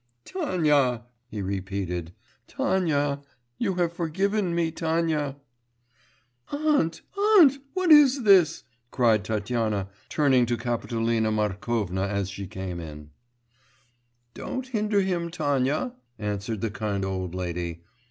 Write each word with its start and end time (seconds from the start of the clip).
'Tanya!' 0.25 1.03
he 1.27 1.43
repeated, 1.43 2.11
'Tanya! 2.47 3.21
you 3.59 3.75
have 3.75 3.93
forgiven 3.93 4.55
me, 4.55 4.71
Tanya!' 4.71 5.37
'Aunt, 6.51 7.03
aunt, 7.15 7.59
what 7.75 7.91
is 7.91 8.23
this?' 8.23 8.63
cried 8.89 9.23
Tatyana 9.23 9.89
turning 10.09 10.47
to 10.47 10.57
Kapitolina 10.57 11.29
Markovna 11.31 12.07
as 12.07 12.31
she 12.31 12.47
came 12.47 12.79
in. 12.79 13.11
'Don't 14.33 14.69
hinder 14.69 15.01
him, 15.01 15.29
Tanya,' 15.29 15.93
answered 16.17 16.61
the 16.61 16.71
kind 16.71 17.05
old 17.05 17.35
lady. 17.35 17.83